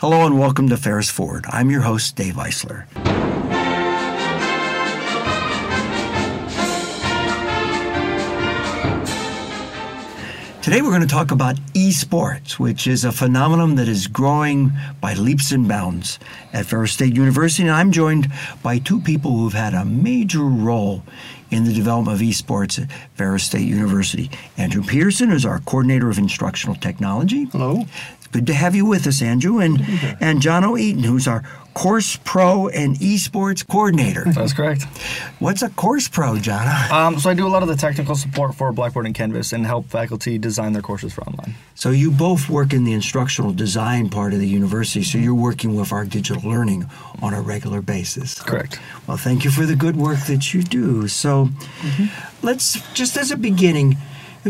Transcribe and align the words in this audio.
Hello 0.00 0.24
and 0.24 0.38
welcome 0.38 0.68
to 0.68 0.76
Ferris 0.76 1.10
Forward. 1.10 1.44
I'm 1.48 1.72
your 1.72 1.80
host, 1.80 2.14
Dave 2.14 2.34
Eisler. 2.34 2.86
Today 10.62 10.82
we're 10.82 10.90
going 10.90 11.00
to 11.00 11.08
talk 11.08 11.32
about 11.32 11.56
esports, 11.74 12.60
which 12.60 12.86
is 12.86 13.04
a 13.04 13.10
phenomenon 13.10 13.74
that 13.74 13.88
is 13.88 14.06
growing 14.06 14.70
by 15.00 15.14
leaps 15.14 15.50
and 15.50 15.66
bounds 15.66 16.20
at 16.52 16.66
Ferris 16.66 16.92
State 16.92 17.16
University. 17.16 17.64
And 17.64 17.72
I'm 17.72 17.90
joined 17.90 18.30
by 18.62 18.78
two 18.78 19.00
people 19.00 19.32
who've 19.32 19.52
had 19.52 19.74
a 19.74 19.84
major 19.84 20.44
role 20.44 21.02
in 21.50 21.64
the 21.64 21.72
development 21.72 22.20
of 22.20 22.26
esports 22.26 22.82
at 22.82 22.90
Ferris 23.14 23.44
State 23.44 23.66
University. 23.66 24.30
Andrew 24.56 24.82
Peterson 24.82 25.30
is 25.30 25.44
our 25.44 25.60
coordinator 25.60 26.10
of 26.10 26.18
instructional 26.18 26.76
technology. 26.76 27.44
Hello. 27.46 27.84
Good 28.30 28.46
to 28.48 28.54
have 28.54 28.74
you 28.74 28.84
with 28.84 29.06
us, 29.06 29.22
Andrew, 29.22 29.58
and 29.58 29.82
and 30.20 30.42
John 30.42 30.62
O'Eaton, 30.62 31.02
who's 31.02 31.26
our 31.26 31.42
course 31.78 32.18
pro 32.24 32.66
and 32.66 32.96
esports 32.96 33.64
coordinator. 33.64 34.24
That's 34.26 34.52
correct. 34.52 34.82
What's 35.38 35.62
a 35.62 35.68
course 35.70 36.08
pro, 36.08 36.38
John? 36.38 36.58
Um, 36.98 37.18
so 37.18 37.30
I 37.30 37.34
do 37.34 37.46
a 37.46 37.48
lot 37.48 37.62
of 37.62 37.68
the 37.68 37.76
technical 37.76 38.16
support 38.16 38.54
for 38.54 38.72
Blackboard 38.72 39.06
and 39.06 39.14
Canvas 39.14 39.52
and 39.52 39.64
help 39.64 39.86
faculty 39.86 40.38
design 40.38 40.72
their 40.72 40.82
courses 40.82 41.12
for 41.12 41.22
online. 41.22 41.54
So 41.74 41.90
you 41.90 42.10
both 42.10 42.48
work 42.48 42.72
in 42.72 42.84
the 42.84 42.92
instructional 42.92 43.52
design 43.52 44.08
part 44.08 44.32
of 44.32 44.40
the 44.40 44.48
university, 44.48 45.04
so 45.04 45.18
you're 45.18 45.34
working 45.34 45.76
with 45.76 45.92
our 45.92 46.04
digital 46.04 46.48
learning 46.48 46.86
on 47.22 47.34
a 47.34 47.40
regular 47.40 47.82
basis. 47.82 48.40
Correct. 48.40 48.80
Well, 49.06 49.16
thank 49.16 49.44
you 49.44 49.50
for 49.50 49.66
the 49.66 49.76
good 49.76 49.96
work 49.96 50.18
that 50.26 50.52
you 50.52 50.62
do. 50.62 51.06
So 51.08 51.50
let's 52.42 52.80
just 52.92 53.16
as 53.16 53.30
a 53.30 53.36
beginning 53.36 53.96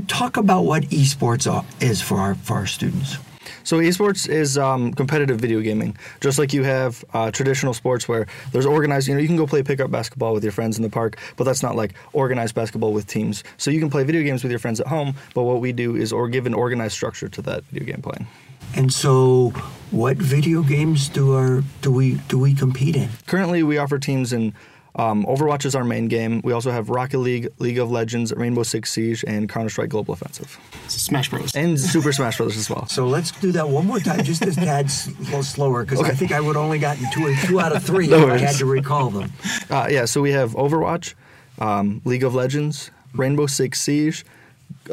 talk 0.07 0.37
about 0.37 0.63
what 0.63 0.85
esports 0.85 1.47
is 1.83 2.01
for 2.01 2.19
our 2.19 2.35
for 2.37 2.55
our 2.55 2.67
students. 2.67 3.19
So 3.65 3.79
esports 3.79 4.29
is 4.29 4.59
um, 4.59 4.93
competitive 4.93 5.41
video 5.41 5.61
gaming, 5.61 5.97
just 6.21 6.39
like 6.39 6.53
you 6.53 6.63
have 6.65 7.05
uh, 7.13 7.31
traditional 7.31 7.75
sports 7.75 8.09
where 8.09 8.27
there's 8.53 8.67
organized. 8.67 9.09
You 9.09 9.15
know, 9.15 9.21
you 9.21 9.27
can 9.27 9.37
go 9.37 9.47
play 9.47 9.63
pickup 9.63 9.91
basketball 9.91 10.35
with 10.35 10.43
your 10.43 10.53
friends 10.53 10.77
in 10.77 10.83
the 10.83 10.91
park, 10.91 11.19
but 11.37 11.45
that's 11.45 11.63
not 11.63 11.77
like 11.77 11.95
organized 12.13 12.55
basketball 12.55 12.93
with 12.93 13.07
teams. 13.07 13.45
So 13.57 13.71
you 13.71 13.81
can 13.81 13.91
play 13.91 14.05
video 14.05 14.23
games 14.23 14.43
with 14.43 14.51
your 14.51 14.59
friends 14.59 14.81
at 14.81 14.87
home, 14.87 15.15
but 15.35 15.45
what 15.45 15.61
we 15.61 15.73
do 15.73 15.97
is 15.97 16.13
or 16.13 16.29
give 16.29 16.47
an 16.47 16.55
organized 16.55 16.95
structure 16.95 17.29
to 17.29 17.43
that 17.43 17.65
video 17.65 17.93
game 17.93 18.03
playing. 18.03 18.27
And 18.75 18.93
so, 18.93 19.51
what 19.91 20.19
video 20.19 20.63
games 20.63 21.09
do 21.09 21.35
our 21.35 21.63
do 21.81 21.91
we 21.91 22.15
do 22.29 22.39
we 22.39 22.55
compete 22.55 22.97
in? 22.97 23.09
Currently, 23.27 23.63
we 23.63 23.79
offer 23.79 23.99
teams 23.99 24.33
in 24.33 24.53
um, 24.99 25.25
Overwatch 25.27 25.65
is 25.65 25.75
our 25.75 25.85
main 25.85 26.09
game. 26.09 26.41
We 26.45 26.53
also 26.53 26.71
have 26.71 26.91
Rocket 26.91 27.19
League, 27.19 27.49
League 27.59 27.79
of 27.79 27.91
Legends, 27.91 28.33
Rainbow 28.35 28.65
Six 28.65 28.91
Siege, 28.93 29.25
and 29.27 29.49
Counter 29.49 29.71
Strike 29.71 29.89
Global 29.91 30.13
Offensive, 30.13 30.59
Smash 30.89 31.31
Bros. 31.31 31.55
and 31.55 31.79
Super 31.79 32.13
Smash 32.13 32.37
Bros. 32.37 32.57
as 32.57 32.69
well. 32.69 32.87
So 32.89 33.07
let's 33.07 33.31
do 33.31 33.53
that 33.53 33.69
one 33.69 33.87
more 33.87 34.01
time, 34.01 34.23
just 34.25 34.43
a 34.43 34.53
tad 34.55 34.87
s- 34.87 35.09
little 35.21 35.43
slower, 35.43 35.85
because 35.85 36.01
I 36.01 36.11
think 36.11 36.33
I 36.33 36.41
would 36.41 36.57
only 36.57 36.79
gotten 36.79 37.07
two 37.13 37.35
two 37.47 37.61
out 37.61 37.75
of 37.75 37.83
three 37.83 38.07
No 38.09 38.27
if 38.29 38.33
I 38.33 38.39
had 38.39 38.57
to 38.57 38.67
recall 38.67 39.11
them. 39.11 39.33
Uh, 39.71 39.87
yeah, 39.91 40.05
so 40.05 40.21
we 40.21 40.33
have 40.33 40.53
Overwatch, 40.53 41.15
um, 41.61 42.03
League 42.05 42.25
of 42.25 42.35
Legends, 42.35 42.91
Rainbow 43.15 43.47
Six 43.47 43.81
Siege, 43.81 44.25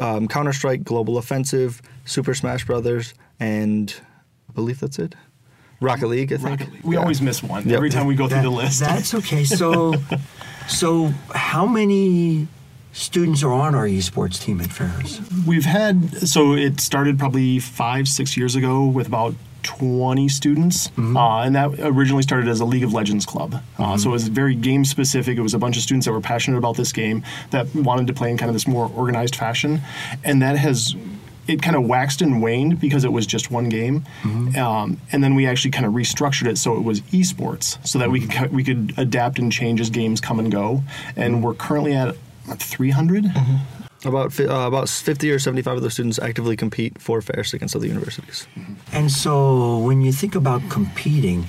um, 0.00 0.28
Counter 0.28 0.52
Strike 0.52 0.84
Global 0.84 1.18
Offensive, 1.18 1.82
Super 2.04 2.32
Smash 2.34 2.64
Brothers, 2.64 3.12
and 3.40 3.92
I 4.48 4.52
believe 4.52 4.78
that's 4.80 4.98
it. 5.00 5.14
Rocket 5.80 6.06
League, 6.08 6.32
I 6.32 6.36
think. 6.36 6.48
Rocket 6.60 6.72
League. 6.72 6.84
We 6.84 6.94
Yeah. 6.96 7.02
always 7.02 7.20
miss 7.20 7.42
one 7.42 7.64
Yep. 7.68 7.76
every 7.76 7.90
time 7.90 8.06
we 8.06 8.14
go 8.14 8.28
through 8.28 8.42
the 8.42 8.50
list. 8.50 8.80
That's 8.80 9.14
okay. 9.14 9.44
So, 9.56 9.94
so 10.68 11.12
how 11.34 11.66
many 11.66 12.48
students 12.92 13.42
are 13.42 13.52
on 13.52 13.74
our 13.74 13.86
esports 13.86 14.40
team 14.40 14.60
at 14.60 14.72
Ferris? 14.72 15.20
We've 15.46 15.64
had 15.66 16.26
so 16.28 16.54
it 16.54 16.80
started 16.80 17.18
probably 17.18 17.58
five, 17.58 18.08
six 18.08 18.36
years 18.36 18.54
ago 18.56 18.84
with 18.86 19.06
about 19.06 19.34
20 19.62 20.28
students, 20.28 20.90
uh, 20.96 21.40
and 21.40 21.56
that 21.56 21.72
originally 21.80 22.22
started 22.22 22.48
as 22.48 22.60
a 22.60 22.64
League 22.64 22.84
of 22.84 22.92
Legends 22.94 23.26
club. 23.26 23.60
Uh, 23.78 23.96
so 23.98 24.10
it 24.10 24.12
was 24.12 24.28
very 24.28 24.54
game 24.54 24.84
specific. 24.84 25.36
It 25.36 25.42
was 25.42 25.54
a 25.54 25.58
bunch 25.58 25.76
of 25.76 25.82
students 25.82 26.06
that 26.06 26.12
were 26.12 26.20
passionate 26.20 26.56
about 26.58 26.76
this 26.76 26.92
game 26.92 27.24
that 27.50 27.74
wanted 27.74 28.06
to 28.06 28.12
play 28.12 28.30
in 28.30 28.36
kind 28.38 28.48
of 28.48 28.54
this 28.54 28.68
more 28.68 28.88
organized 28.94 29.34
fashion, 29.34 29.80
and 30.24 30.40
that 30.40 30.56
has. 30.56 30.94
It 31.46 31.62
kind 31.62 31.76
of 31.76 31.84
waxed 31.84 32.22
and 32.22 32.42
waned 32.42 32.80
because 32.80 33.04
it 33.04 33.12
was 33.12 33.26
just 33.26 33.50
one 33.50 33.68
game, 33.68 34.04
um, 34.56 35.00
and 35.12 35.22
then 35.22 35.34
we 35.34 35.46
actually 35.46 35.70
kind 35.70 35.86
of 35.86 35.92
restructured 35.92 36.48
it 36.48 36.58
so 36.58 36.76
it 36.76 36.82
was 36.82 37.00
esports, 37.12 37.78
so 37.86 37.98
that 37.98 38.10
we 38.10 38.26
could 38.26 38.52
we 38.52 38.64
could 38.64 38.94
adapt 38.96 39.38
and 39.38 39.52
change 39.52 39.80
as 39.80 39.90
games 39.90 40.20
come 40.20 40.38
and 40.38 40.50
go. 40.50 40.82
And 41.16 41.42
we're 41.44 41.54
currently 41.54 41.94
at 41.94 42.16
300. 42.58 43.26
About 44.04 44.32
fi- 44.32 44.46
uh, 44.46 44.66
about 44.68 44.88
50 44.88 45.30
or 45.30 45.38
75 45.38 45.76
of 45.78 45.82
those 45.82 45.94
students 45.94 46.18
actively 46.18 46.54
compete 46.56 47.00
for 47.00 47.20
Ferris 47.20 47.54
against 47.54 47.74
other 47.74 47.86
universities. 47.86 48.46
And 48.92 49.10
so, 49.10 49.78
when 49.78 50.00
you 50.02 50.12
think 50.12 50.34
about 50.34 50.62
competing, 50.68 51.46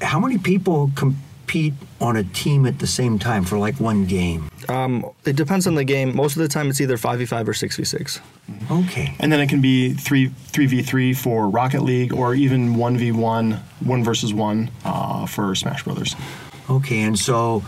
how 0.00 0.18
many 0.20 0.38
people 0.38 0.90
compete 0.94 1.18
on 2.00 2.16
a 2.16 2.24
team 2.24 2.66
at 2.66 2.78
the 2.78 2.86
same 2.86 3.18
time 3.18 3.44
for 3.44 3.58
like 3.58 3.78
one 3.80 4.06
game? 4.06 4.50
Um, 4.68 5.04
it 5.24 5.36
depends 5.36 5.66
on 5.66 5.74
the 5.74 5.84
game. 5.84 6.14
Most 6.16 6.36
of 6.36 6.42
the 6.42 6.48
time, 6.48 6.70
it's 6.70 6.80
either 6.80 6.96
5v5 6.96 7.48
or 7.48 7.52
6v6. 7.52 8.20
Okay. 8.70 9.14
And 9.18 9.32
then 9.32 9.40
it 9.40 9.48
can 9.48 9.60
be 9.60 9.94
three 9.94 10.28
three 10.28 10.66
v 10.66 10.82
three 10.82 11.14
for 11.14 11.48
Rocket 11.48 11.82
League, 11.82 12.12
or 12.12 12.34
even 12.34 12.74
one 12.76 12.96
v 12.96 13.12
one, 13.12 13.52
one 13.80 14.04
versus 14.04 14.34
one 14.34 14.70
uh, 14.84 15.26
for 15.26 15.54
Smash 15.54 15.84
Brothers. 15.84 16.14
Okay. 16.68 17.02
And 17.02 17.18
so. 17.18 17.62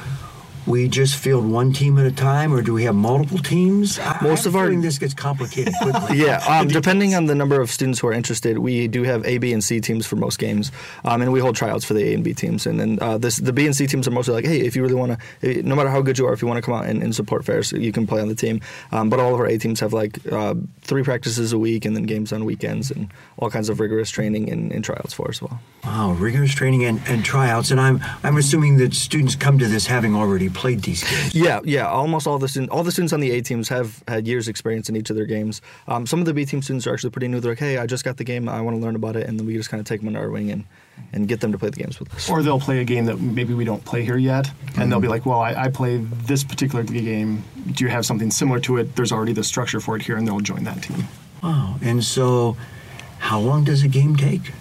We 0.67 0.89
just 0.89 1.17
field 1.17 1.45
one 1.45 1.73
team 1.73 1.99
at 1.99 2.07
a 2.07 2.11
time, 2.13 2.53
or 2.53 2.63
do 2.63 2.73
we 2.73 2.85
have 2.85 2.95
multiple 2.95 3.39
teams? 3.39 3.99
Most 4.23 4.47
of 4.47 4.57
our- 4.57 4.71
this 4.75 4.99
gets 4.99 5.15
complicated 5.15 5.75
quickly. 5.81 6.19
Yeah, 6.25 6.39
um, 6.49 6.69
depending 6.69 7.15
on 7.15 7.27
the 7.27 7.35
number 7.35 7.61
of 7.61 7.71
students 7.71 7.99
who 8.01 8.07
are 8.07 8.13
interested, 8.13 8.59
we 8.59 8.89
do 8.89 9.03
have 9.03 9.25
A, 9.27 9.39
B, 9.39 9.53
and 9.53 9.63
C 9.63 9.81
teams 9.81 10.07
for 10.07 10.17
most 10.17 10.39
games, 10.39 10.73
um, 11.05 11.21
and 11.23 11.33
we 11.33 11.41
hold 11.41 11.55
tryouts 11.57 11.85
for 11.85 11.93
the 11.95 12.03
A 12.11 12.15
and 12.15 12.25
B 12.25 12.33
teams. 12.35 12.67
And 12.67 12.79
then 12.81 12.99
uh, 13.01 13.19
this, 13.19 13.37
the 13.37 13.53
B 13.53 13.67
and 13.67 13.77
C 13.77 13.87
teams 13.87 14.09
are 14.09 14.11
mostly 14.11 14.33
like, 14.35 14.45
hey, 14.47 14.61
if 14.61 14.75
you 14.77 14.83
really 14.83 14.95
want 14.95 15.19
to, 15.43 15.63
no 15.63 15.75
matter 15.75 15.89
how 15.91 16.01
good 16.03 16.19
you 16.19 16.27
are, 16.27 16.33
if 16.33 16.41
you 16.41 16.49
want 16.49 16.59
to 16.59 16.63
come 16.63 16.75
out 16.75 16.87
and, 16.87 17.03
and 17.03 17.15
support 17.15 17.45
Ferris, 17.45 17.73
you 17.73 17.93
can 17.93 18.07
play 18.07 18.21
on 18.21 18.29
the 18.29 18.35
team. 18.35 18.61
Um, 18.93 19.11
but 19.11 19.21
all 19.21 19.35
of 19.35 19.41
our 19.41 19.47
A 19.47 19.59
teams 19.59 19.81
have 19.81 19.93
like 19.93 20.19
uh, 20.33 20.55
three 20.83 21.03
practices 21.03 21.53
a 21.53 21.59
week, 21.59 21.85
and 21.85 21.95
then 21.97 22.05
games 22.05 22.33
on 22.33 22.45
weekends, 22.45 22.91
and 22.91 23.11
all 23.39 23.51
kinds 23.51 23.69
of 23.69 23.81
rigorous 23.81 24.11
training 24.11 24.51
and, 24.51 24.73
and 24.73 24.83
tryouts 24.85 25.13
for 25.13 25.29
as 25.29 25.43
well. 25.43 25.61
Wow, 25.85 26.13
rigorous 26.13 26.55
training 26.55 26.85
and, 26.85 27.01
and 27.07 27.25
tryouts, 27.25 27.71
and 27.71 27.81
I'm 27.81 28.01
I'm 28.23 28.37
assuming 28.39 28.79
that 28.79 28.95
students 28.95 29.35
come 29.37 29.59
to 29.59 29.67
this 29.67 29.87
having 29.87 30.15
already 30.15 30.49
played 30.55 30.81
these 30.83 31.03
games. 31.03 31.35
Yeah, 31.35 31.61
yeah. 31.65 31.89
Almost 31.89 32.27
all 32.27 32.39
the 32.39 32.49
students, 32.49 32.73
all 32.73 32.83
the 32.83 32.93
students 32.93 33.13
on 33.13 33.21
the 33.21 33.31
A 33.33 33.43
teams 33.43 33.69
have 33.69 34.03
had 34.09 34.27
years' 34.27 34.49
experience 34.49 34.89
in 34.89 34.97
each 34.97 35.11
of 35.11 35.17
their 35.17 35.27
games. 35.27 35.61
Um, 35.89 36.07
some 36.07 36.21
of 36.21 36.27
the 36.27 36.33
B 36.33 36.45
team 36.45 36.63
students 36.63 36.87
are 36.87 36.95
actually 36.95 37.11
pretty 37.11 37.29
new. 37.29 37.41
They're 37.41 37.53
like, 37.53 37.59
"Hey, 37.59 37.79
I 37.79 37.87
just 37.87 38.05
got 38.05 38.17
the 38.17 38.25
game. 38.25 38.49
I 38.49 38.61
want 38.61 38.77
to 38.77 38.81
learn 38.81 38.97
about 38.97 39.17
it," 39.17 39.27
and 39.29 39.39
then 39.39 39.47
we 39.47 39.55
just 39.55 39.69
kind 39.69 39.81
of 39.81 39.87
take 39.87 40.01
them 40.01 40.09
under 40.09 40.21
our 40.21 40.31
wing 40.31 40.51
and, 40.51 40.65
and 41.13 41.29
get 41.29 41.41
them 41.41 41.53
to 41.53 41.59
play 41.59 41.71
the 41.71 41.77
games 41.77 41.99
with 41.99 42.15
us. 42.15 42.31
Or 42.31 42.43
they'll 42.43 42.61
play 42.61 42.81
a 42.81 42.85
game 42.85 43.05
that 43.07 43.21
maybe 43.21 43.53
we 43.55 43.65
don't 43.65 43.85
play 43.85 44.05
here 44.05 44.17
yet, 44.17 44.51
and 44.77 44.91
they'll 44.91 45.01
be 45.01 45.09
like, 45.09 45.27
"Well, 45.27 45.41
I, 45.41 45.55
I 45.55 45.69
play 45.69 45.99
this 45.99 46.45
particular 46.45 46.85
game. 46.85 47.45
Do 47.73 47.85
you 47.85 47.91
have 47.91 48.07
something 48.07 48.31
similar 48.31 48.61
to 48.61 48.79
it? 48.79 48.97
There's 48.97 49.13
already 49.13 49.33
the 49.33 49.45
structure 49.45 49.81
for 49.81 49.97
it 49.97 50.03
here," 50.03 50.17
and 50.17 50.27
they'll 50.27 50.41
join 50.41 50.65
that 50.65 50.83
team. 50.83 51.09
Wow, 51.43 51.77
and 51.83 52.03
so 52.03 52.57
how 53.19 53.41
long 53.41 53.65
does 53.65 53.83
a 53.83 53.89
game 53.89 54.17
take? 54.17 54.53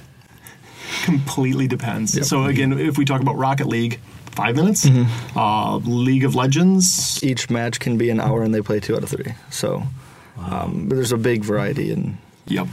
Completely 1.04 1.68
depends. 1.68 2.16
Yep. 2.16 2.26
So 2.26 2.46
again, 2.46 2.74
if 2.74 2.98
we 2.98 3.06
talk 3.06 3.22
about 3.22 3.38
Rocket 3.38 3.68
League, 3.68 4.00
five 4.34 4.56
minutes. 4.56 4.88
Uh, 5.36 5.78
League 5.78 6.24
of 6.24 6.36
Legends, 6.36 7.24
Each 7.24 7.50
match 7.50 7.80
can 7.80 7.98
be 7.98 8.10
an 8.10 8.20
hour, 8.20 8.44
and 8.44 8.54
they 8.54 8.62
play 8.62 8.80
two 8.80 8.96
out 8.96 9.04
of 9.04 9.10
three. 9.10 9.34
So 9.50 9.84
um, 10.38 10.88
but 10.88 10.96
there's 10.96 11.12
a 11.12 11.18
big 11.18 11.44
variety, 11.44 11.92
and 11.92 12.18
Yep. 12.48 12.68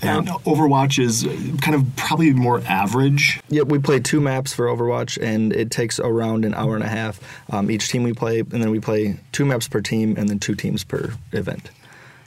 And 0.00 0.26
Overwatch 0.28 0.98
is 0.98 1.24
kind 1.60 1.74
of 1.74 1.84
probably 1.96 2.32
more 2.32 2.62
average. 2.66 3.40
Yep, 3.50 3.66
we 3.66 3.78
play 3.78 4.00
two 4.00 4.20
maps 4.20 4.52
for 4.52 4.66
Overwatch, 4.66 5.22
and 5.22 5.52
it 5.52 5.70
takes 5.70 6.00
around 6.00 6.46
an 6.46 6.54
hour 6.54 6.74
and 6.74 6.84
a 6.84 6.88
half. 6.88 7.20
Um, 7.50 7.70
each 7.70 7.88
team 7.88 8.02
we 8.02 8.14
play, 8.14 8.38
and 8.40 8.50
then 8.50 8.70
we 8.70 8.80
play 8.80 9.18
two 9.32 9.44
maps 9.44 9.68
per 9.68 9.82
team, 9.82 10.14
and 10.16 10.30
then 10.30 10.38
two 10.38 10.54
teams 10.54 10.82
per 10.82 11.12
event. 11.32 11.70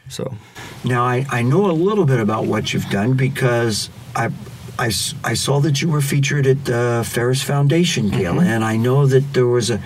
So, 0.10 0.36
Now 0.84 1.06
I, 1.06 1.26
I 1.32 1.42
know 1.42 1.66
a 1.66 1.74
little 1.74 2.06
bit 2.06 2.20
about 2.20 2.46
what 2.46 2.72
you've 2.72 2.90
done 2.92 3.14
because 3.14 3.90
I, 4.16 4.30
I, 4.78 4.92
I 5.24 5.34
saw 5.34 5.60
that 5.62 5.82
you 5.82 5.90
were 5.90 6.02
featured 6.02 6.46
at 6.48 6.66
the 6.66 7.08
Ferris 7.10 7.42
Foundation 7.42 8.10
deal, 8.10 8.34
mm-hmm. 8.36 8.48
and 8.48 8.64
I 8.64 8.78
know 8.78 9.06
that 9.06 9.34
there 9.34 9.48
was 9.48 9.70
a, 9.70 9.82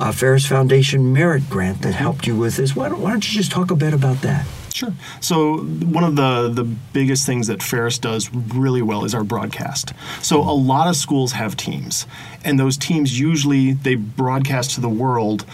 a 0.00 0.12
Ferris 0.12 0.46
Foundation 0.46 1.12
merit 1.12 1.48
grant 1.48 1.82
that 1.82 1.90
mm-hmm. 1.90 1.98
helped 1.98 2.26
you 2.26 2.36
with 2.36 2.56
this. 2.56 2.74
Why 2.74 2.88
don't, 2.88 3.00
why 3.00 3.10
don't 3.10 3.26
you 3.26 3.38
just 3.38 3.52
talk 3.52 3.70
a 3.70 3.76
bit 3.76 3.94
about 3.94 4.22
that? 4.22 4.46
Sure. 4.74 4.94
So 5.20 5.58
one 5.58 6.02
of 6.02 6.16
the 6.16 6.48
the 6.48 6.64
biggest 6.64 7.26
things 7.26 7.46
that 7.46 7.62
Ferris 7.62 7.98
does 7.98 8.32
really 8.32 8.82
well 8.82 9.04
is 9.04 9.14
our 9.14 9.22
broadcast. 9.22 9.92
So 10.22 10.40
a 10.40 10.50
lot 10.50 10.88
of 10.88 10.96
schools 10.96 11.32
have 11.32 11.56
teams, 11.56 12.06
and 12.44 12.58
those 12.58 12.76
teams 12.76 13.18
usually 13.18 13.72
they 13.72 13.94
broadcast 13.96 14.72
to 14.72 14.80
the 14.80 14.88
world 14.88 15.44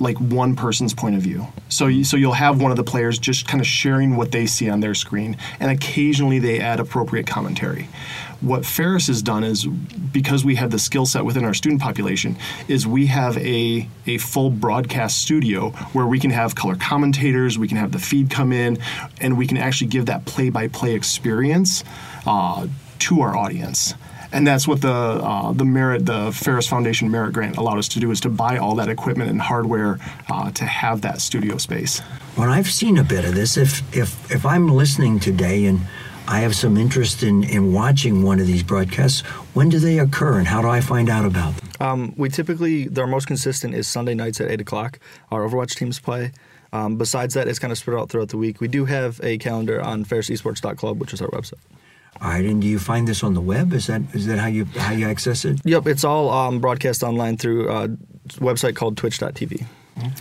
like 0.00 0.18
one 0.18 0.56
person's 0.56 0.94
point 0.94 1.14
of 1.14 1.22
view. 1.22 1.46
So 1.68 1.86
you, 1.86 2.04
so 2.04 2.16
you'll 2.16 2.32
have 2.32 2.60
one 2.60 2.70
of 2.70 2.76
the 2.76 2.84
players 2.84 3.18
just 3.18 3.46
kind 3.46 3.60
of 3.60 3.66
sharing 3.66 4.16
what 4.16 4.32
they 4.32 4.46
see 4.46 4.68
on 4.68 4.80
their 4.80 4.94
screen, 4.94 5.36
and 5.60 5.70
occasionally 5.70 6.38
they 6.38 6.60
add 6.60 6.80
appropriate 6.80 7.26
commentary. 7.26 7.88
What 8.40 8.64
Ferris 8.64 9.08
has 9.08 9.22
done 9.22 9.44
is 9.44 9.66
because 9.66 10.44
we 10.44 10.56
have 10.56 10.70
the 10.70 10.78
skill 10.78 11.04
set 11.04 11.24
within 11.24 11.44
our 11.44 11.54
student 11.54 11.82
population, 11.82 12.36
is 12.66 12.86
we 12.86 13.06
have 13.06 13.36
a 13.38 13.88
a 14.06 14.18
full 14.18 14.50
broadcast 14.50 15.20
studio 15.20 15.70
where 15.92 16.06
we 16.06 16.18
can 16.18 16.30
have 16.30 16.54
color 16.54 16.76
commentators, 16.76 17.58
we 17.58 17.68
can 17.68 17.76
have 17.76 17.92
the 17.92 17.98
feed 17.98 18.30
come 18.30 18.52
in, 18.52 18.78
and 19.20 19.36
we 19.36 19.46
can 19.46 19.58
actually 19.58 19.88
give 19.88 20.06
that 20.06 20.24
play-by-play 20.24 20.94
experience. 20.94 21.84
Uh, 22.26 22.66
to 23.00 23.22
our 23.22 23.36
audience. 23.36 23.94
And 24.32 24.46
that's 24.46 24.68
what 24.68 24.80
the 24.80 24.92
uh, 24.92 25.52
the 25.52 25.64
merit, 25.64 26.06
the 26.06 26.32
Ferris 26.32 26.68
Foundation 26.68 27.10
Merit 27.10 27.32
Grant 27.32 27.56
allowed 27.56 27.78
us 27.78 27.88
to 27.88 28.00
do 28.00 28.10
is 28.10 28.20
to 28.20 28.28
buy 28.28 28.58
all 28.58 28.76
that 28.76 28.88
equipment 28.88 29.30
and 29.30 29.40
hardware 29.40 29.98
uh, 30.28 30.50
to 30.52 30.64
have 30.64 31.00
that 31.00 31.20
studio 31.20 31.58
space. 31.58 32.00
When 32.36 32.48
I've 32.48 32.70
seen 32.70 32.96
a 32.98 33.04
bit 33.04 33.24
of 33.24 33.34
this, 33.34 33.56
if 33.56 33.82
if 33.96 34.30
if 34.30 34.46
I'm 34.46 34.68
listening 34.68 35.18
today 35.18 35.66
and 35.66 35.80
I 36.30 36.40
have 36.40 36.54
some 36.54 36.76
interest 36.76 37.24
in, 37.24 37.42
in 37.42 37.72
watching 37.72 38.22
one 38.22 38.38
of 38.38 38.46
these 38.46 38.62
broadcasts, 38.62 39.22
when 39.52 39.68
do 39.68 39.80
they 39.80 39.98
occur 39.98 40.38
and 40.38 40.46
how 40.46 40.62
do 40.62 40.68
I 40.68 40.80
find 40.80 41.10
out 41.10 41.24
about 41.24 41.56
them? 41.56 41.68
Um, 41.80 42.14
we 42.16 42.28
typically, 42.28 42.88
our 42.96 43.08
most 43.08 43.26
consistent 43.26 43.74
is 43.74 43.88
Sunday 43.88 44.14
nights 44.14 44.40
at 44.40 44.48
8 44.48 44.60
o'clock. 44.60 45.00
Our 45.32 45.40
Overwatch 45.40 45.74
teams 45.74 45.98
play. 45.98 46.30
Um, 46.72 46.96
besides 46.96 47.34
that, 47.34 47.48
it's 47.48 47.58
kind 47.58 47.72
of 47.72 47.78
spread 47.78 47.98
out 47.98 48.10
throughout 48.10 48.28
the 48.28 48.36
week. 48.36 48.60
We 48.60 48.68
do 48.68 48.84
have 48.84 49.20
a 49.24 49.38
calendar 49.38 49.80
on 49.80 50.04
ferrisesports.club, 50.04 51.00
which 51.00 51.12
is 51.12 51.20
our 51.20 51.28
website. 51.30 51.58
All 52.20 52.28
right, 52.28 52.44
and 52.44 52.60
do 52.60 52.68
you 52.68 52.78
find 52.78 53.08
this 53.08 53.22
on 53.22 53.34
the 53.34 53.40
web? 53.40 53.72
Is 53.72 53.86
that 53.86 54.02
is 54.14 54.26
that 54.26 54.38
how 54.38 54.46
you 54.48 54.66
how 54.76 54.92
you 54.92 55.08
access 55.08 55.44
it? 55.44 55.60
Yep, 55.64 55.86
it's 55.86 56.04
all 56.04 56.30
um, 56.30 56.60
broadcast 56.60 57.02
online 57.02 57.36
through 57.36 57.70
a 57.70 57.88
website 58.40 58.76
called 58.76 58.96
twitch.tv. 58.96 59.64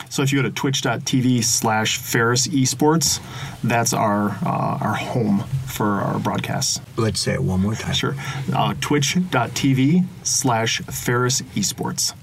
So 0.09 0.23
if 0.23 0.31
you 0.33 0.41
go 0.41 0.47
to 0.49 0.53
twitch.tv 0.53 1.43
slash 1.43 1.97
Ferris 1.97 2.47
Esports, 2.47 3.21
that's 3.63 3.93
our 3.93 4.31
uh, 4.45 4.77
our 4.81 4.93
home 4.93 5.43
for 5.67 6.01
our 6.01 6.19
broadcasts. 6.19 6.81
Let's 6.97 7.19
say 7.21 7.33
it 7.33 7.43
one 7.43 7.61
more 7.61 7.75
time. 7.75 7.93
Sure. 7.93 8.15
Uh, 8.53 8.73
twitch.tv 8.81 10.05
slash 10.23 10.81
Ferris 10.81 11.41
Esports. 11.41 12.13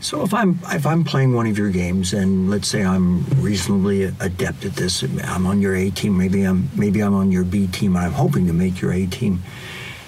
So 0.00 0.22
if 0.22 0.32
I'm 0.32 0.58
if 0.68 0.86
I'm 0.86 1.04
playing 1.04 1.34
one 1.34 1.46
of 1.46 1.58
your 1.58 1.70
games 1.70 2.14
and 2.14 2.50
let's 2.50 2.66
say 2.68 2.82
I'm 2.82 3.24
reasonably 3.42 4.04
adept 4.04 4.64
at 4.64 4.72
this, 4.72 5.02
I'm 5.02 5.46
on 5.46 5.60
your 5.60 5.74
A 5.76 5.90
team, 5.90 6.16
maybe 6.16 6.42
I'm 6.42 6.70
maybe 6.74 7.00
I'm 7.00 7.14
on 7.14 7.30
your 7.30 7.44
B 7.44 7.66
team, 7.66 7.96
and 7.96 8.06
I'm 8.06 8.12
hoping 8.12 8.46
to 8.46 8.52
make 8.54 8.80
your 8.80 8.92
A 8.92 9.06
team. 9.06 9.42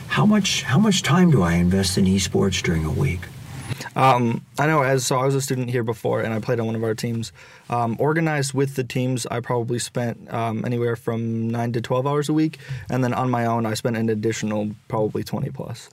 How 0.09 0.25
much 0.25 0.62
how 0.62 0.79
much 0.79 1.03
time 1.03 1.31
do 1.31 1.43
I 1.43 1.55
invest 1.55 1.99
in 1.99 2.06
esports 2.06 2.62
during 2.62 2.85
a 2.85 2.91
week? 2.91 3.21
Um, 3.94 4.44
I 4.59 4.67
know 4.67 4.83
as 4.83 5.05
so 5.05 5.17
I 5.19 5.27
was 5.27 5.35
a 5.35 5.41
student 5.43 5.69
here 5.69 5.83
before 5.83 6.21
and 6.21 6.33
I 6.33 6.41
played 6.41 6.59
on 6.59 6.67
one 6.67 6.75
of 6.75 6.85
our 6.85 6.95
teams. 6.95 7.33
Um, 7.69 7.97
organized 7.99 8.55
with 8.55 8.77
the 8.77 8.85
teams, 8.85 9.27
I 9.27 9.41
probably 9.41 9.79
spent 9.79 10.33
um, 10.33 10.65
anywhere 10.65 10.97
from 10.97 11.50
nine 11.50 11.73
to 11.73 11.81
twelve 11.83 12.06
hours 12.06 12.29
a 12.31 12.33
week, 12.33 12.59
and 12.91 13.05
then 13.05 13.12
on 13.12 13.31
my 13.31 13.45
own, 13.45 13.67
I 13.67 13.75
spent 13.75 13.97
an 13.97 14.09
additional 14.09 14.71
probably 14.88 15.23
twenty 15.23 15.50
plus. 15.50 15.91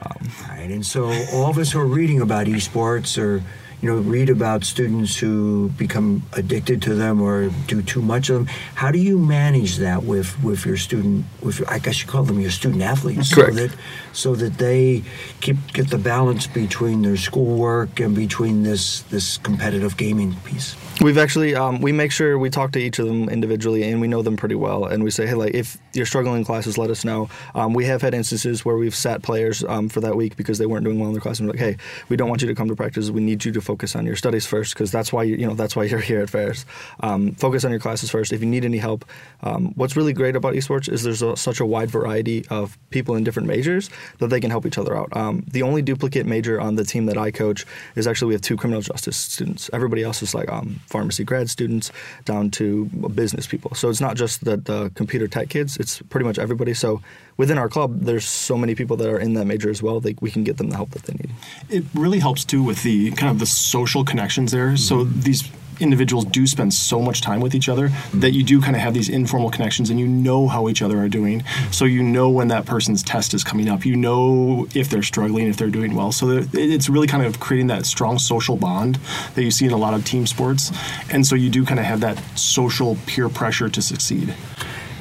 Um, 0.00 0.28
right, 0.48 0.70
and 0.70 0.86
so 0.86 1.06
all 1.32 1.50
of 1.50 1.58
us 1.58 1.72
who 1.72 1.80
are 1.80 1.86
reading 1.86 2.20
about 2.20 2.46
esports 2.46 3.20
or 3.20 3.42
you 3.80 3.88
know 3.88 3.98
read 3.98 4.28
about 4.30 4.64
students 4.64 5.16
who 5.16 5.70
become 5.76 6.22
addicted 6.34 6.82
to 6.82 6.94
them 6.94 7.20
or 7.20 7.48
do 7.66 7.82
too 7.82 8.02
much 8.02 8.28
of 8.30 8.36
them. 8.36 8.46
How 8.74 8.90
do 8.92 8.98
you 8.98 9.18
manage 9.18 9.76
that 9.78 10.04
with 10.04 10.40
with 10.42 10.64
your 10.66 10.76
student? 10.76 11.24
With 11.42 11.68
I 11.68 11.78
guess 11.80 12.00
you 12.00 12.08
call 12.08 12.22
them 12.22 12.38
your 12.40 12.50
student 12.52 12.82
athletes, 12.82 13.34
Correct. 13.34 13.54
so 13.54 13.66
that 13.66 13.76
so 14.12 14.34
that 14.36 14.58
they 14.58 15.02
keep 15.40 15.56
get 15.72 15.90
the 15.90 15.98
balance 15.98 16.46
between 16.46 17.02
their 17.02 17.16
schoolwork 17.16 17.98
and 17.98 18.14
between 18.14 18.62
this 18.62 19.00
this 19.02 19.38
competitive 19.38 19.96
gaming 19.96 20.36
piece. 20.44 20.76
We've 21.00 21.18
actually 21.18 21.54
um, 21.54 21.80
we 21.80 21.92
make 21.92 22.10
sure 22.10 22.38
we 22.38 22.50
talk 22.50 22.72
to 22.72 22.80
each 22.80 22.98
of 22.98 23.06
them 23.06 23.28
individually 23.28 23.84
and 23.84 24.00
we 24.00 24.08
know 24.08 24.20
them 24.22 24.36
pretty 24.36 24.56
well 24.56 24.84
and 24.84 25.04
we 25.04 25.12
say 25.12 25.26
hey 25.26 25.34
like 25.34 25.54
if 25.54 25.78
you're 25.92 26.06
struggling 26.06 26.38
in 26.38 26.44
classes 26.44 26.76
let 26.76 26.90
us 26.90 27.04
know. 27.04 27.28
Um, 27.54 27.72
we 27.72 27.84
have 27.84 28.02
had 28.02 28.14
instances 28.14 28.64
where 28.64 28.76
we've 28.76 28.94
sat 28.94 29.22
players 29.22 29.62
um, 29.64 29.88
for 29.88 30.00
that 30.00 30.16
week 30.16 30.36
because 30.36 30.58
they 30.58 30.66
weren't 30.66 30.84
doing 30.84 30.98
well 30.98 31.08
in 31.08 31.14
their 31.14 31.20
class 31.20 31.38
and 31.38 31.48
we're 31.48 31.52
like 31.52 31.60
hey 31.60 31.76
we 32.08 32.16
don't 32.16 32.28
want 32.28 32.42
you 32.42 32.48
to 32.48 32.54
come 32.54 32.66
to 32.68 32.74
practice 32.74 33.10
we 33.10 33.20
need 33.20 33.44
you 33.44 33.52
to 33.52 33.60
focus 33.60 33.94
on 33.94 34.06
your 34.06 34.16
studies 34.16 34.44
first 34.44 34.74
because 34.74 34.90
that's 34.90 35.12
why 35.12 35.22
you 35.22 35.36
you 35.36 35.46
know 35.46 35.54
that's 35.54 35.76
why 35.76 35.84
you're 35.84 36.00
here 36.10 36.20
at 36.20 36.30
Ferris. 36.30 36.66
Um, 37.00 37.32
focus 37.36 37.64
on 37.64 37.70
your 37.70 37.80
classes 37.80 38.10
first. 38.10 38.32
If 38.32 38.40
you 38.40 38.46
need 38.46 38.64
any 38.64 38.78
help, 38.78 39.04
um, 39.42 39.72
what's 39.76 39.96
really 39.96 40.12
great 40.12 40.34
about 40.34 40.54
esports 40.54 40.88
is 40.92 41.04
there's 41.04 41.22
a, 41.22 41.36
such 41.36 41.60
a 41.60 41.66
wide 41.66 41.90
variety 41.90 42.44
of 42.48 42.76
people 42.90 43.14
in 43.14 43.22
different 43.22 43.46
majors 43.46 43.88
that 44.18 44.28
they 44.28 44.40
can 44.40 44.50
help 44.50 44.66
each 44.66 44.78
other 44.78 44.96
out. 44.96 45.16
Um, 45.16 45.44
the 45.50 45.62
only 45.62 45.80
duplicate 45.80 46.26
major 46.26 46.60
on 46.60 46.74
the 46.74 46.84
team 46.84 47.06
that 47.06 47.16
I 47.16 47.30
coach 47.30 47.64
is 47.94 48.06
actually 48.08 48.28
we 48.28 48.34
have 48.34 48.42
two 48.42 48.56
criminal 48.56 48.82
justice 48.82 49.16
students. 49.16 49.70
Everybody 49.72 50.02
else 50.02 50.22
is 50.22 50.34
like 50.34 50.50
um, 50.50 50.80
pharmacy 50.88 51.24
grad 51.24 51.50
students 51.50 51.92
down 52.24 52.50
to 52.52 52.86
business 53.14 53.46
people. 53.46 53.74
So 53.74 53.90
it's 53.90 54.00
not 54.00 54.16
just 54.16 54.44
the, 54.44 54.56
the 54.56 54.90
computer 54.94 55.28
tech 55.28 55.48
kids, 55.48 55.76
it's 55.76 56.02
pretty 56.02 56.26
much 56.26 56.38
everybody. 56.38 56.74
So 56.74 57.02
within 57.36 57.58
our 57.58 57.68
club, 57.68 58.00
there's 58.00 58.26
so 58.26 58.56
many 58.56 58.74
people 58.74 58.96
that 58.96 59.08
are 59.08 59.18
in 59.18 59.34
that 59.34 59.44
major 59.44 59.70
as 59.70 59.82
well. 59.82 60.00
They, 60.00 60.16
we 60.20 60.30
can 60.30 60.44
get 60.44 60.56
them 60.56 60.70
the 60.70 60.76
help 60.76 60.90
that 60.90 61.04
they 61.04 61.14
need. 61.14 61.30
It 61.68 61.84
really 61.94 62.18
helps 62.18 62.44
too 62.44 62.62
with 62.62 62.82
the 62.82 63.10
kind 63.12 63.30
of 63.30 63.38
the 63.38 63.46
social 63.46 64.04
connections 64.04 64.50
there. 64.52 64.76
So 64.76 65.04
mm-hmm. 65.04 65.20
these 65.20 65.50
individuals 65.80 66.24
do 66.24 66.46
spend 66.46 66.74
so 66.74 67.00
much 67.00 67.20
time 67.20 67.40
with 67.40 67.54
each 67.54 67.68
other 67.68 67.90
that 68.14 68.32
you 68.32 68.42
do 68.42 68.60
kind 68.60 68.76
of 68.76 68.82
have 68.82 68.94
these 68.94 69.08
informal 69.08 69.50
connections 69.50 69.90
and 69.90 69.98
you 69.98 70.06
know 70.06 70.48
how 70.48 70.68
each 70.68 70.82
other 70.82 70.98
are 70.98 71.08
doing. 71.08 71.44
So 71.70 71.84
you 71.84 72.02
know 72.02 72.28
when 72.30 72.48
that 72.48 72.66
person's 72.66 73.02
test 73.02 73.34
is 73.34 73.44
coming 73.44 73.68
up. 73.68 73.84
You 73.84 73.96
know 73.96 74.66
if 74.74 74.88
they're 74.88 75.02
struggling, 75.02 75.48
if 75.48 75.56
they're 75.56 75.70
doing 75.70 75.94
well. 75.94 76.12
So 76.12 76.44
it's 76.52 76.88
really 76.88 77.06
kind 77.06 77.24
of 77.24 77.40
creating 77.40 77.68
that 77.68 77.86
strong 77.86 78.18
social 78.18 78.56
bond 78.56 78.96
that 79.34 79.42
you 79.42 79.50
see 79.50 79.66
in 79.66 79.72
a 79.72 79.76
lot 79.76 79.94
of 79.94 80.04
team 80.04 80.26
sports. 80.26 80.72
And 81.10 81.26
so 81.26 81.34
you 81.34 81.50
do 81.50 81.64
kind 81.64 81.80
of 81.80 81.86
have 81.86 82.00
that 82.00 82.18
social 82.38 82.96
peer 83.06 83.28
pressure 83.28 83.68
to 83.68 83.82
succeed. 83.82 84.34